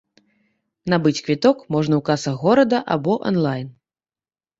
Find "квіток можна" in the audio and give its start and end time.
1.27-1.95